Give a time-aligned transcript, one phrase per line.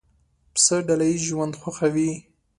[0.53, 2.11] پسه ډله ییز ژوند خوښوي.